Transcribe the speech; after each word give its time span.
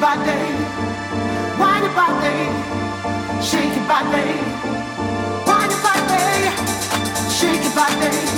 by 0.00 0.14
day, 0.24 0.48
by 1.94 2.06
day, 2.20 3.42
shake 3.42 3.76
it 3.76 3.88
by 3.88 4.02
day, 4.12 4.32
wine 5.44 5.70
it 5.70 5.82
by 5.82 5.98
day, 6.06 7.30
shake 7.30 7.64
it 7.64 7.74
by 7.74 7.88
day. 8.00 8.37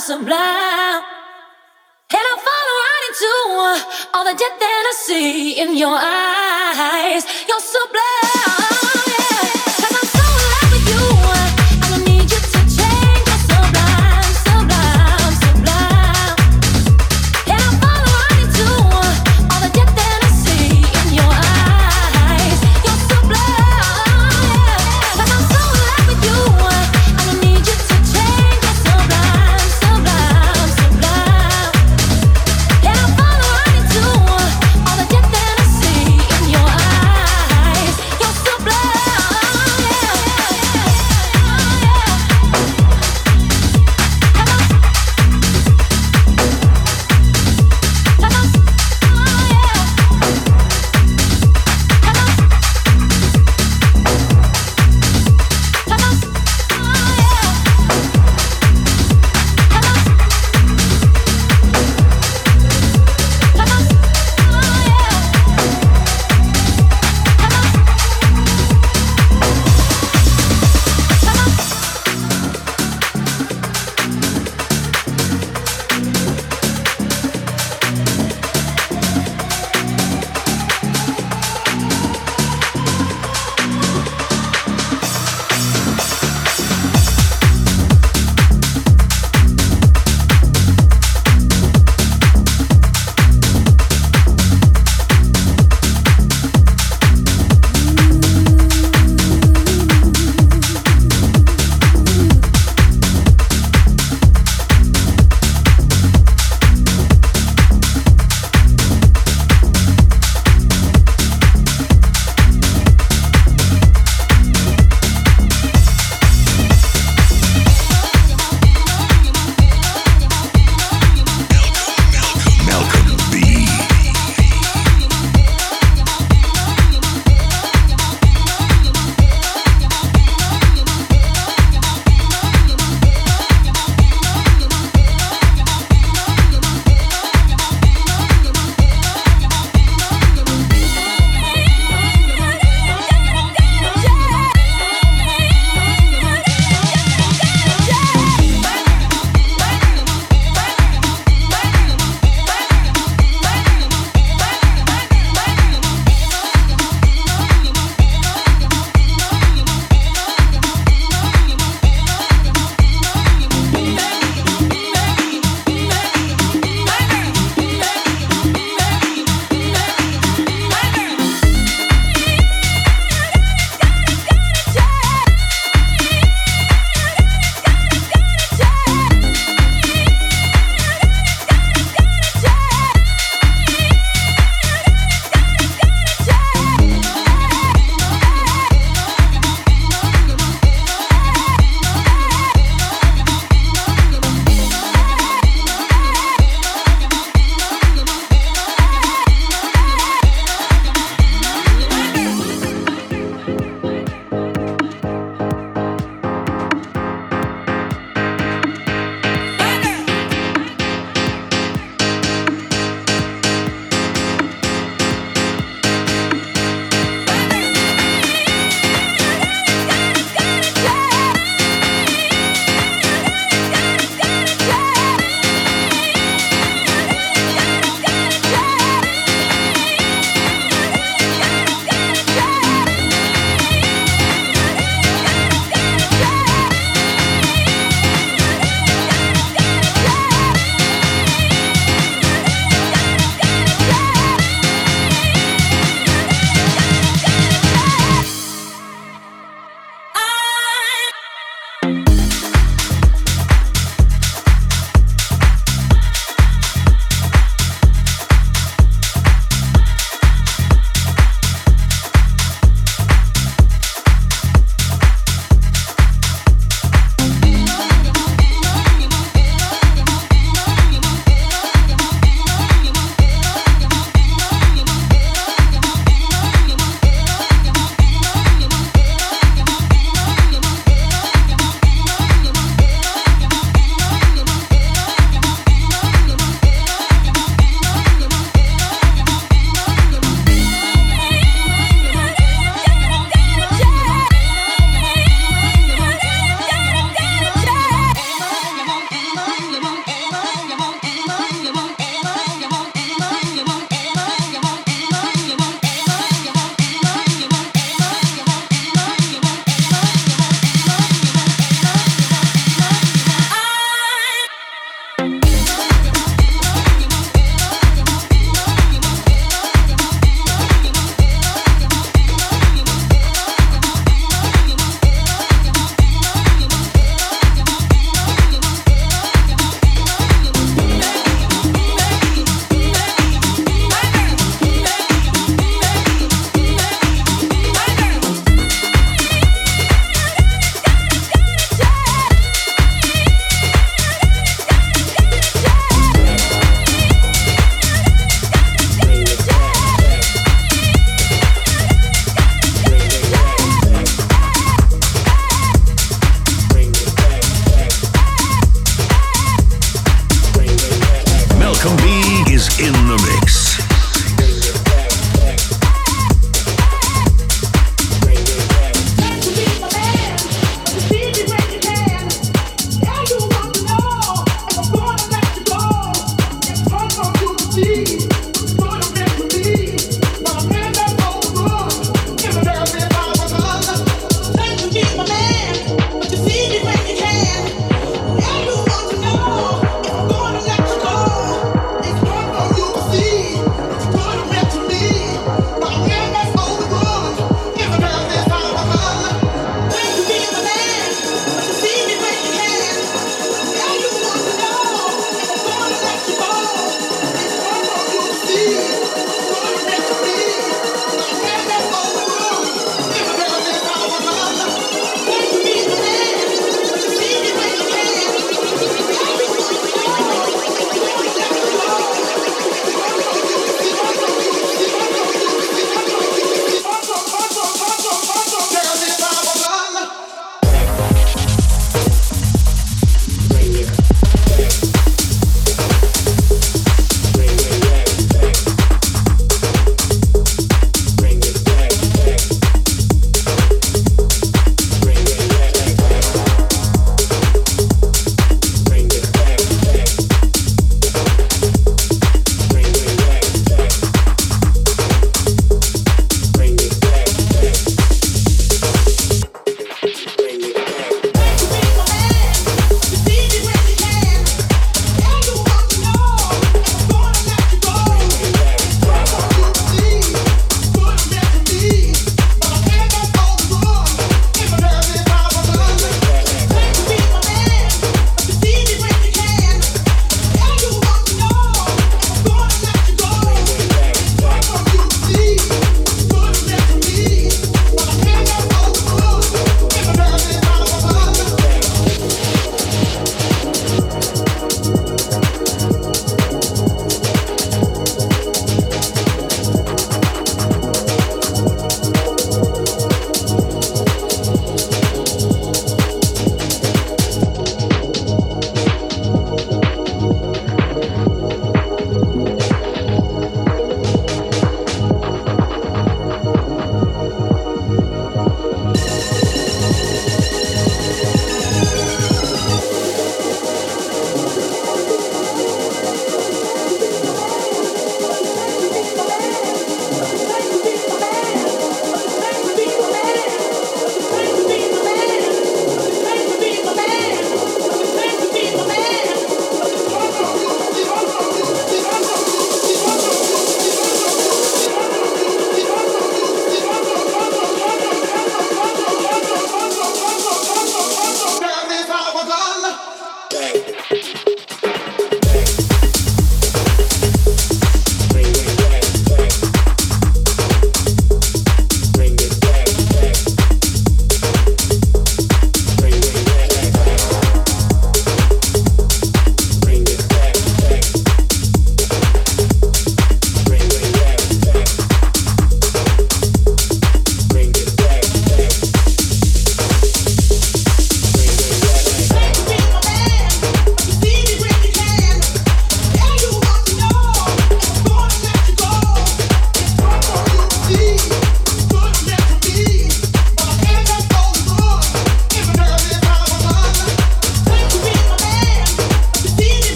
so. 0.00 0.18
And 0.18 0.32
I 2.18 2.34
fall 2.46 2.68
right 2.80 3.04
into 3.08 3.32
uh, 3.60 3.78
all 4.14 4.24
the 4.24 4.32
death 4.32 4.58
that 4.58 4.84
I 4.88 4.92
see 4.96 5.60
in 5.60 5.76
your 5.76 5.94
eyes. 5.94 7.26
You're 7.46 7.60
so 7.60 7.78
blind. 7.92 8.39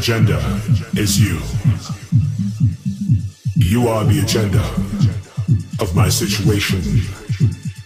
Agenda 0.00 0.38
is 0.96 1.20
you. 1.20 1.38
You 3.54 3.86
are 3.88 4.02
the 4.02 4.20
agenda 4.20 4.62
of 5.78 5.94
my 5.94 6.08
situation. 6.08 6.80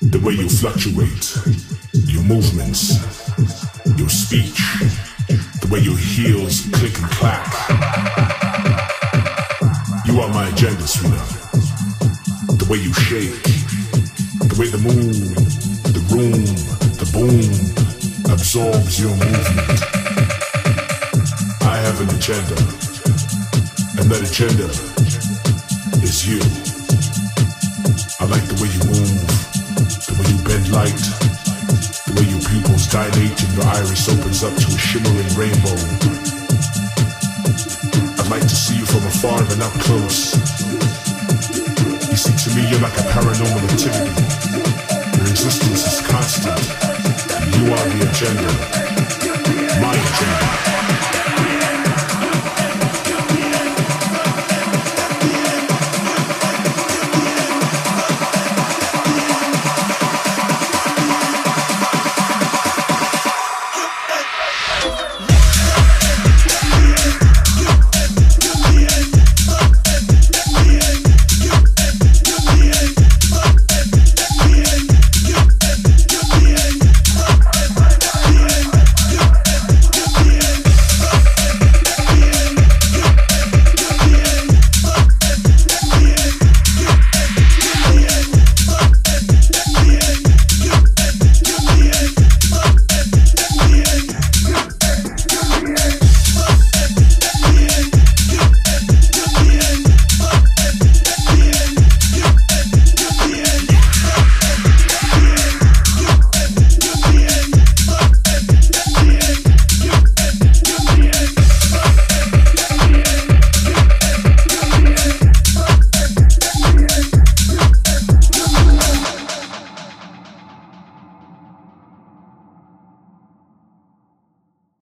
The 0.01 0.21
way 0.23 0.35
you 0.35 0.49
fluctuate, 0.49 1.35
your 2.07 2.23
movements, 2.23 3.03
your 3.99 4.09
speech, 4.09 4.55
the 5.59 5.69
way 5.73 5.81
your 5.81 5.99
heels 5.99 6.61
click 6.71 6.97
and 7.03 7.11
clack. 7.19 7.51
You 10.07 10.21
are 10.21 10.29
my 10.29 10.47
agenda, 10.51 10.87
sweetheart. 10.87 11.29
The 12.63 12.67
way 12.71 12.79
you 12.79 12.93
shake, 12.95 13.43
the 14.39 14.57
way 14.57 14.69
the 14.69 14.79
moon, 14.79 15.35
the 15.91 16.03
room, 16.15 16.45
the 16.95 17.11
boom 17.13 18.33
absorbs 18.33 19.01
your 19.01 19.11
movement. 19.11 20.04
Have 21.95 22.11
an 22.11 22.17
agenda, 22.17 22.59
and 24.03 24.11
that 24.11 24.19
agenda 24.19 24.67
is 26.03 26.27
you. 26.27 26.43
I 28.19 28.27
like 28.27 28.43
the 28.51 28.59
way 28.59 28.67
you 28.67 28.83
move, 28.83 29.15
the 30.03 30.19
way 30.19 30.27
you 30.27 30.43
bend 30.43 30.75
light, 30.75 30.99
the 32.11 32.19
way 32.19 32.27
your 32.27 32.43
pupils 32.43 32.91
dilate 32.91 33.39
and 33.39 33.53
your 33.55 33.63
iris 33.71 34.11
opens 34.11 34.43
up 34.43 34.59
to 34.59 34.67
a 34.75 34.79
shimmering 34.83 35.31
rainbow. 35.39 35.79
I'd 38.19 38.27
like 38.27 38.43
to 38.43 38.59
see 38.59 38.83
you 38.83 38.87
from 38.91 39.07
afar 39.07 39.39
and 39.55 39.63
up 39.63 39.71
close. 39.79 40.35
You 42.11 42.19
see, 42.19 42.35
to 42.35 42.49
me, 42.59 42.75
you're 42.75 42.83
like 42.83 42.99
a 42.99 43.07
paranormal 43.15 43.71
activity. 43.71 44.11
Your 45.15 45.31
existence 45.31 45.87
is 45.87 46.03
constant. 46.03 46.59
You 47.55 47.71
are 47.71 47.87
the 47.87 48.03
agenda. 48.03 48.51
My 49.79 49.95
agenda. 49.95 50.75